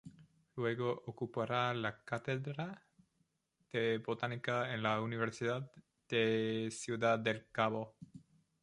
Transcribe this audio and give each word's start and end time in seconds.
Luego 0.55 1.03
ocupará 1.05 1.75
la 1.75 2.03
cátedra 2.03 2.83
de 3.71 3.99
Botánica 3.99 4.73
en 4.73 4.81
la 4.81 4.99
Universidad 4.99 5.71
de 6.09 6.69
Ciudad 6.71 7.19
del 7.19 7.47
Cabo. 7.51 7.95